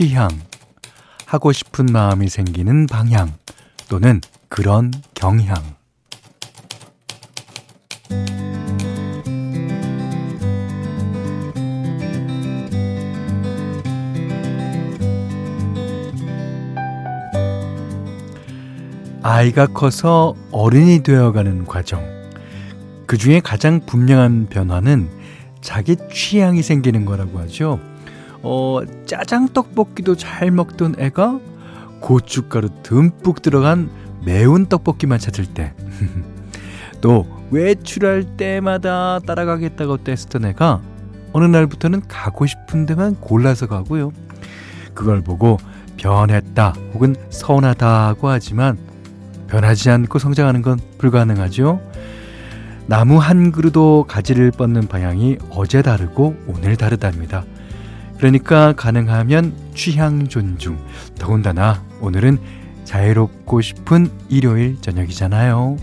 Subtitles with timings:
[0.00, 0.28] 취향,
[1.26, 3.32] 하고 싶은 마음이 생기는 방향
[3.88, 5.56] 또는 그런 경향.
[19.20, 22.04] 아이가 커서 어른이 되어가는 과정.
[23.08, 25.10] 그 중에 가장 분명한 변화는
[25.60, 27.80] 자기 취향이 생기는 거라고 하죠.
[28.42, 31.40] 어, 짜장 떡볶이도 잘 먹던 애가
[32.00, 33.90] 고춧가루 듬뿍 들어간
[34.24, 35.74] 매운 떡볶이만 찾을 때.
[37.00, 40.80] 또 외출할 때마다 따라가겠다고 떼쓰던 애가
[41.32, 44.12] 어느 날부터는 가고 싶은 데만 골라서 가고요.
[44.94, 45.58] 그걸 보고
[45.96, 48.78] 변했다 혹은 서운하다고 하지만
[49.48, 51.80] 변하지 않고 성장하는 건 불가능하죠.
[52.86, 57.44] 나무 한 그루도 가지를 뻗는 방향이 어제 다르고 오늘 다르답니다.
[58.18, 60.76] 그러니까 가능하면 취향 존중.
[61.18, 62.38] 더군다나 오늘은
[62.84, 65.76] 자유롭고 싶은 일요일 저녁이잖아요.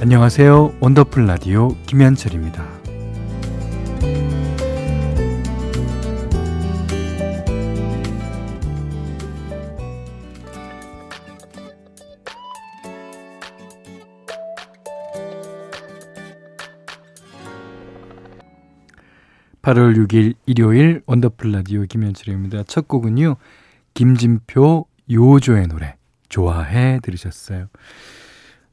[0.00, 0.74] 안녕하세요.
[0.80, 2.81] 원더풀 라디오 김현철입니다.
[19.62, 22.64] 8월 6일 일요일 원더풀 라디오 김현철입니다.
[22.64, 23.36] 첫 곡은요.
[23.94, 25.96] 김진표 요조의 노래
[26.28, 27.68] 좋아해 들으셨어요.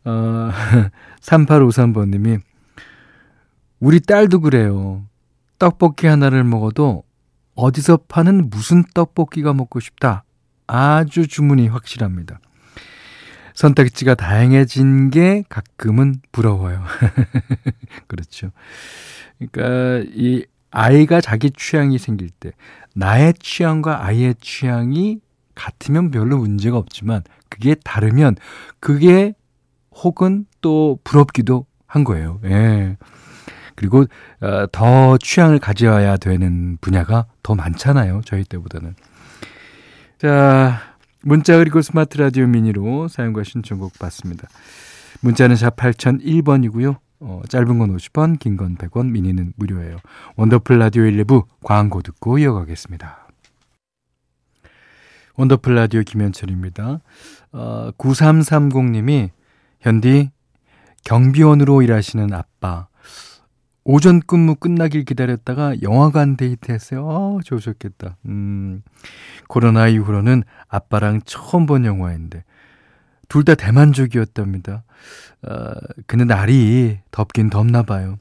[0.05, 0.49] 어,
[1.21, 2.41] 3853번님이
[3.79, 5.05] 우리 딸도 그래요.
[5.59, 7.03] 떡볶이 하나를 먹어도
[7.53, 10.23] 어디서 파는 무슨 떡볶이가 먹고 싶다.
[10.65, 12.39] 아주 주문이 확실합니다.
[13.53, 16.81] 선택지가 다양해진 게 가끔은 부러워요.
[18.07, 18.51] 그렇죠.
[19.37, 22.51] 그러니까 이 아이가 자기 취향이 생길 때
[22.95, 25.19] 나의 취향과 아이의 취향이
[25.55, 28.35] 같으면 별로 문제가 없지만 그게 다르면
[28.79, 29.33] 그게
[29.91, 32.39] 혹은 또 부럽기도 한 거예요.
[32.45, 32.97] 예.
[33.75, 34.05] 그리고
[34.41, 38.21] 어, 더 취향을 가져야 되는 분야가 더 많잖아요.
[38.25, 38.95] 저희 때보다는.
[40.17, 40.81] 자,
[41.21, 44.47] 문자 그리고 스마트 라디오 미니로 사용과 신청곡 받습니다.
[45.21, 46.97] 문자는 샵 8001번이고요.
[47.21, 49.97] 어, 짧은 건 50원, 긴 건 100원, 미니는 무료예요.
[50.37, 53.27] 원더풀 라디오 1부부 광고 듣고 이어가겠습니다.
[55.35, 56.99] 원더풀 라디오 김현철입니다.
[57.53, 59.29] 어, 9330님이
[59.81, 60.31] 현디
[61.05, 62.87] 경비원으로 일하시는 아빠
[63.85, 67.07] 오전 근무 끝나길 기다렸다가 영화관 데이트 했어요.
[67.07, 68.17] 어, 좋으셨겠다.
[68.25, 68.83] 음,
[69.47, 72.43] 코로나 이후로는 아빠랑 처음 본 영화인데
[73.29, 74.83] 둘 다 대만족이었답니다.
[75.43, 75.71] 어,
[76.07, 78.17] 근데 날이 덥긴 덥나 봐요.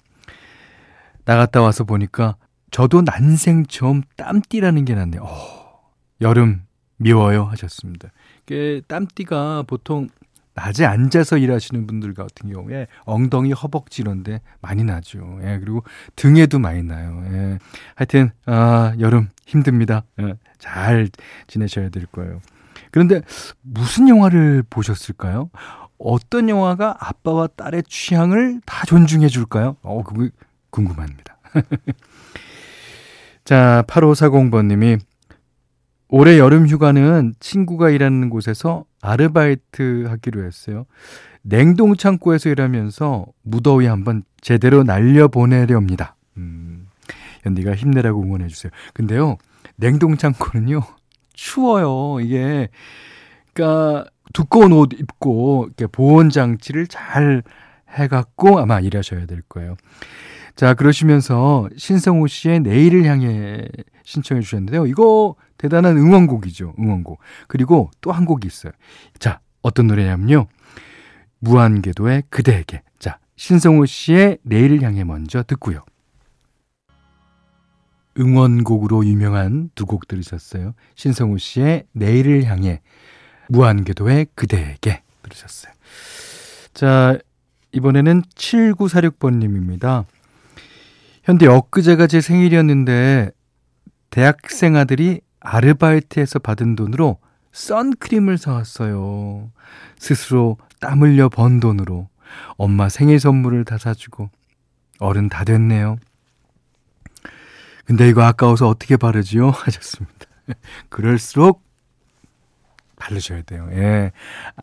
[1.24, 2.36] 나갔다 와서 보니까
[2.70, 5.22] 저도 난생 처음 땀띠라는 게 났네요.
[5.22, 5.80] 어,
[6.20, 6.62] 여름
[6.98, 8.10] 미워요 하셨습니다.
[8.46, 10.08] 그 땀띠가 보통
[10.54, 15.38] 낮에 앉아서 일하시는 분들 같은 경우에 엉덩이, 허벅지 이런데 많이 나죠.
[15.42, 15.84] 예, 그리고
[16.16, 17.22] 등에도 많이 나요.
[17.30, 17.58] 예.
[17.94, 20.02] 하여튼 아, 여름 힘듭니다.
[20.20, 21.08] 예, 잘
[21.46, 22.40] 지내셔야 될 거예요.
[22.90, 23.22] 그런데
[23.62, 25.50] 무슨 영화를 보셨을까요?
[25.98, 29.76] 어떤 영화가 아빠와 딸의 취향을 다 존중해 줄까요?
[29.82, 30.28] 어, 그거
[30.70, 31.36] 궁금합니다.
[33.44, 35.00] 자, 8540번님이
[36.08, 40.86] 올해 여름 휴가는 친구가 일하는 곳에서 아르바이트 하기로 했어요.
[41.42, 46.16] 냉동 창고에서 일하면서 무더위 한번 제대로 날려 보내렵니다.
[46.36, 46.88] 음,
[47.46, 48.70] 연디가 힘내라고 응원해 주세요.
[48.94, 49.36] 근데요,
[49.76, 50.82] 냉동 창고는요,
[51.38, 52.18] 추워요.
[52.20, 52.68] 이게,
[53.52, 57.44] 그니까, 두꺼운 옷 입고 이렇게 보온 장치를 잘
[57.90, 59.76] 해갖고 아마 일하셔야 될 거예요.
[60.56, 63.68] 자, 그러시면서 신성호 씨의 내일을 향해
[64.02, 64.86] 신청해 주셨는데요.
[64.86, 66.74] 이거 대단한 응원곡이죠.
[66.78, 67.20] 응원곡.
[67.46, 68.72] 그리고 또 한 곡이 있어요.
[69.20, 70.46] 자, 어떤 노래냐면요.
[71.38, 72.82] 무한궤도의 그대에게.
[72.98, 75.84] 자, 신성호 씨의 내일을 향해 먼저 듣고요.
[78.18, 80.74] 응원곡으로 유명한 두 곡 들으셨어요.
[80.96, 82.80] 신성호 씨의 내일을 향해
[83.48, 85.72] 무한궤도의 그대에게 들으셨어요.
[86.74, 87.18] 자,
[87.72, 90.04] 이번에는 7946번님입니다.
[91.24, 93.30] 현대 엊그제가 제 생일이었는데
[94.10, 97.18] 대학생 아들이 아르바이트에서 받은 돈으로
[97.52, 99.50] 선크림을 사왔어요.
[99.98, 102.08] 스스로 땀 흘려 번 돈으로
[102.56, 104.30] 엄마 생일 선물을 다 사주고
[104.98, 105.98] 어른 다 됐네요.
[107.88, 109.48] 근데 이거 아까워서 어떻게 바르지요?
[109.64, 110.26] 하셨습니다.
[110.90, 111.62] 그럴수록
[112.96, 113.66] 바르셔야 돼요.
[113.72, 114.12] 예.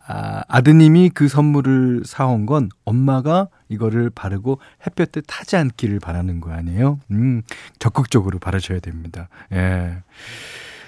[0.06, 7.00] 아, 아드님이 그 선물을 사온 건 엄마가 이거를 바르고 햇볕에 타지 않기를 바라는 거 아니에요?
[7.10, 7.42] 음,
[7.80, 9.28] 적극적으로 바르셔야 됩니다.
[9.52, 10.02] 예.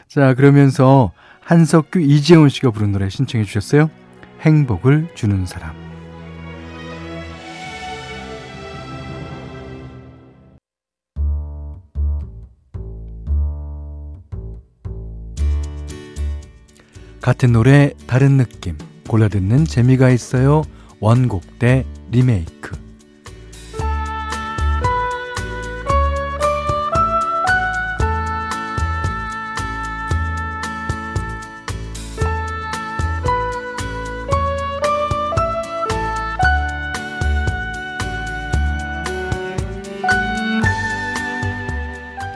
[0.06, 3.90] 자, 그러면서 한석규, 이재훈 씨가 부른 노래 신청해 주셨어요.
[4.42, 5.87] 행복을 주는 사람.
[17.28, 20.62] 같은 노래 다른 느낌 골라 듣는 재미가 있어요.
[20.98, 22.87] 원곡 대 리메이크.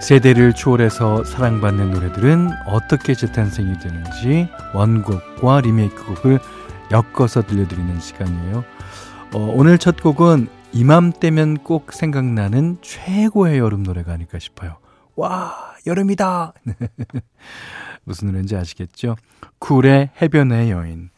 [0.03, 6.41] 세대를 초월해서 사랑받는 노래들은 어떻게 재탄생이 되는지 원곡과 리메이크 곡을
[6.91, 8.65] 엮어서 들려드리는 시간이에요.
[9.33, 14.79] 어, 오늘 첫 곡은 이맘때면 꼭 생각나는 최고의 여름 노래가 아닐까 싶어요.
[15.15, 15.55] 와,
[15.87, 16.55] 여름이다!
[18.03, 19.15] 무슨 노래인지 아시겠죠?
[19.61, 21.11] 쿨의 해변의 여인.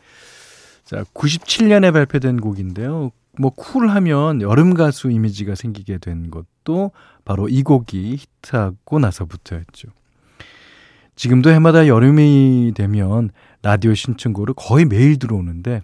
[0.85, 3.13] 자, 97년에 발표된 곡인데요.
[3.39, 6.54] 뭐 쿨하면 여름 가수 이미지가 생기게 된 것도
[7.25, 9.89] 바로 이 곡이 히트하고 나서부터였죠.
[11.17, 13.31] 지금도 해마다 여름이 되면
[13.63, 15.83] 라디오 신청곡으로 거의 매일 들어오는데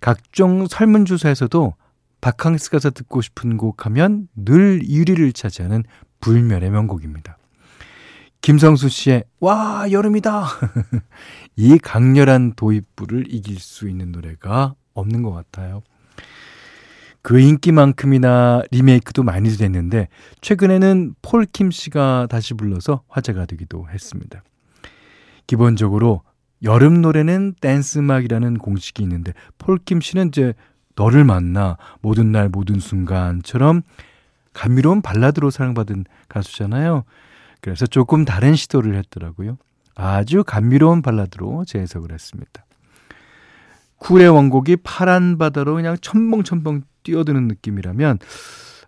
[0.00, 1.74] 각종 설문조사에서도
[2.20, 5.84] 바캉스 가서 듣고 싶은 곡 하면 늘 1위를 차지하는
[6.20, 7.36] 불멸의 명곡입니다.
[8.40, 10.44] 김성수 씨의 와 여름이다
[11.56, 15.82] 이 강렬한 도입부를 이길 수 있는 노래가 없는 것 같아요.
[17.24, 20.08] 그 인기만큼이나 리메이크도 많이 됐는데
[20.42, 24.42] 최근에는 폴킴 씨가 다시 불러서 화제가 되기도 했습니다.
[25.46, 26.20] 기본적으로
[26.62, 30.52] 여름 노래는 댄스 음악이라는 공식이 있는데 폴킴 씨는 이제
[30.96, 33.80] 너를 만나 모든 날 모든 순간처럼
[34.52, 37.04] 감미로운 발라드로 사랑받은 가수잖아요.
[37.62, 39.56] 그래서 조금 다른 시도를 했더라고요.
[39.94, 42.66] 아주 감미로운 발라드로 재해석을 했습니다.
[44.04, 48.18] 쿨의 원곡이 파란 바다로 그냥 첨벙첨벙 뛰어드는 느낌이라면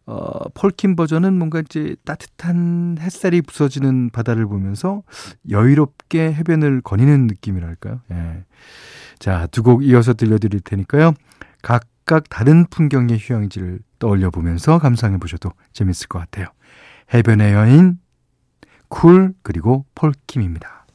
[0.04, 5.02] 어, 폴킴 버전은 뭔가 이제 따뜻한 햇살이 부서지는 바다를 보면서
[5.50, 8.00] 여유롭게 해변을 거니는 느낌이랄까요?
[8.12, 8.44] 예.
[9.18, 11.14] 자, 두 곡 이어서 들려드릴 테니까요.
[11.62, 16.46] 각각 다른 풍경의 휴양지를 떠올려 보면서 감상해 보셔도 재밌을 것 같아요.
[17.14, 17.98] 해변의 여인,
[18.88, 20.86] 쿨, 그리고 폴킴입니다.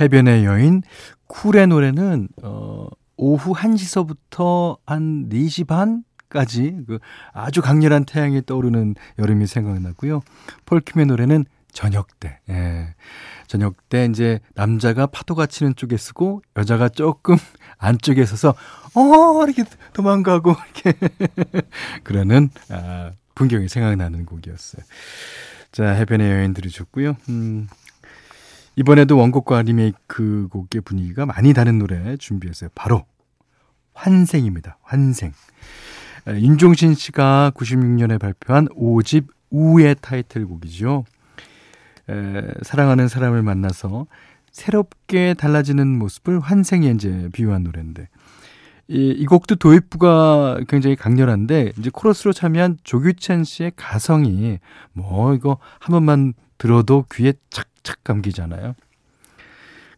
[0.00, 0.82] 해변의 여인,
[1.30, 6.98] 쿨의 노래는, 어, 오후 1시서부터 한 4시 반까지 그
[7.32, 10.22] 아주 강렬한 태양이 떠오르는 여름이 생각나고요.
[10.66, 12.40] 폴킴의 노래는 저녁 때.
[12.48, 12.94] 예.
[13.46, 17.36] 저녁 때 이제 남자가 파도가 치는 쪽에 쓰고 여자가 조금
[17.78, 18.54] 안쪽에 서서
[18.94, 20.98] 어 이렇게 도망가고 이렇게
[22.02, 24.82] 그러는 아, 풍경이 생각나는 곡이었어요.
[25.72, 27.16] 자 해변의 여인 들으셨고요.
[27.28, 27.68] 음,
[28.76, 32.70] 이번에도 원곡과 리메이크 곡의 분위기가 많이 다른 노래 준비했어요.
[32.74, 33.04] 바로
[33.94, 34.78] 환생입니다.
[34.82, 35.32] 환생.
[36.28, 41.04] 윤종신 씨가 96년에 발표한 5집 우의 타이틀곡이죠.
[42.08, 44.06] 에, 사랑하는 사람을 만나서
[44.52, 48.08] 새롭게 달라지는 모습을 환생에 이제 비유한 노래인데
[48.88, 54.58] 이, 이 곡도 도입부가 굉장히 강렬한데 이제 코러스로 참여한 조규찬 씨의 가성이
[54.92, 58.74] 뭐 이거 한 번만 들어도 귀에 착 착 감기잖아요.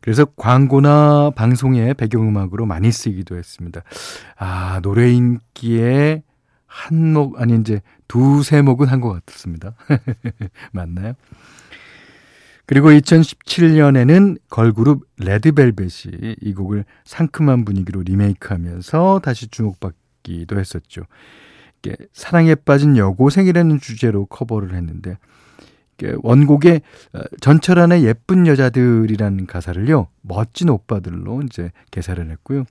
[0.01, 3.83] 그래서 광고나 방송의 배경음악으로 많이 쓰기도 했습니다.
[4.37, 6.23] 아, 노래 인기에
[6.67, 9.75] 한 목, 아니, 이제 두세 목은 한 것 같습니다.
[10.73, 11.12] 맞나요?
[12.67, 21.03] 그리고 2017년에는 걸그룹 레드벨벳이 이 곡을 상큼한 분위기로 리메이크하면서 다시 주목받기도 했었죠.
[22.12, 25.19] 사랑에 빠진 여고생이라는 주제로 커버를 했는데
[26.23, 26.82] 원곡의
[27.14, 32.64] 어, 전철안의 예쁜 여자들이라는 가사를요 멋진 오빠들로 이제 개사를 했고요.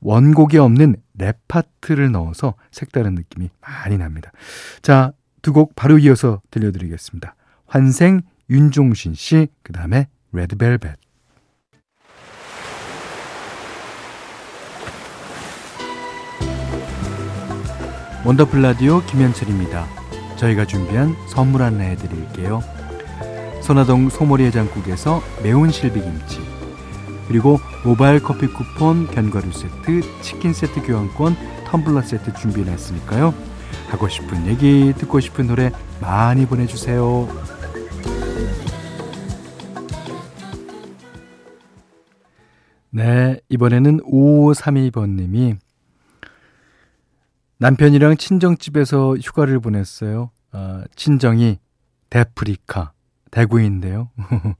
[0.00, 4.32] 원곡에 없는 랩 파트를 넣어서 색다른 느낌이 많이 납니다.
[4.82, 5.12] 자,
[5.42, 7.34] 두 곡 바로 이어서 들려드리겠습니다.
[7.66, 10.96] 환생 윤종신 씨, 그 다음에 레드벨벳.
[18.24, 20.03] 원더풀 라디오 김현철입니다.
[20.36, 22.62] 저희가 준비한 선물 안내해 드릴게요.
[23.62, 26.40] 선화동 소머리 해장국에서 매운 실비김치
[27.28, 33.34] 그리고 모바일 커피 쿠폰, 견과류 세트, 치킨 세트 교환권, 텀블러 세트 준비해놨으니까요.
[33.88, 37.28] 하고 싶은 얘기, 듣고 싶은 노래 많이 보내주세요.
[42.90, 45.56] 네, 이번에는 5532번님이
[47.58, 50.30] 남편이랑 친정집에서 휴가를 보냈어요.
[50.52, 51.58] 아, 친정이
[52.10, 52.92] 데프리카,
[53.30, 54.10] 대구인데요.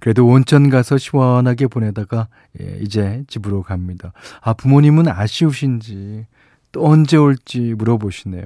[0.00, 2.28] 그래도 온천 가서 시원하게 보내다가
[2.60, 4.12] 예, 이제 집으로 갑니다.
[4.40, 6.26] 아, 부모님은 아쉬우신지
[6.72, 8.44] 또 언제 올지 물어보시네요.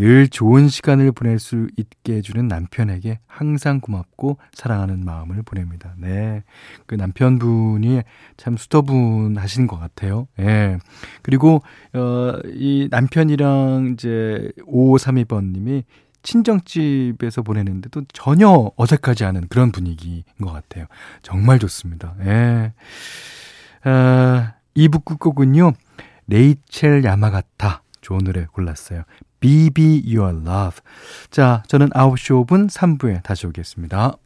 [0.00, 5.92] 늘 좋은 시간을 보낼 수 있게 해주는 남편에게 항상 고맙고 사랑하는 마음을 보냅니다.
[5.98, 6.42] 네.
[6.86, 8.00] 그 남편분이
[8.38, 10.26] 참 수더분하신 것 같아요.
[10.38, 10.78] 예.
[11.20, 15.84] 그리고, 어, 이 남편이랑 이제 5532번님이
[16.22, 20.86] 친정집에서 보내는데도 전혀 어색하지 않은 그런 분위기인 것 같아요.
[21.20, 22.14] 정말 좋습니다.
[22.24, 22.72] 예.
[23.84, 25.74] 아, 2부 끝곡은요,
[26.26, 27.82] 레이첼 야마가타.
[28.00, 29.02] 좋은 노래 골랐어요.
[29.40, 30.80] BB Your Love.
[31.30, 34.16] 자, 저는 9시 5분 3부에 다시 오겠습니다.